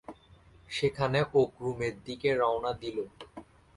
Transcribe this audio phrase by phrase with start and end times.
[0.69, 2.97] সেখানে ওক রুমের দিকে রওনা দিল।